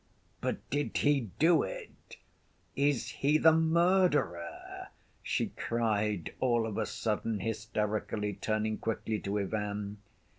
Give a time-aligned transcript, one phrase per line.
[0.41, 2.17] But did he do it?
[2.75, 4.87] Is he the murderer?"
[5.21, 9.99] she cried, all of a sudden, hysterically, turning quickly to Ivan.